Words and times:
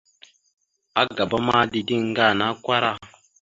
Agaba 1.01 1.37
ma, 1.47 1.57
dideŋ 1.71 2.01
aŋga 2.05 2.23
ana 2.31 2.45
akwara. 2.51 2.91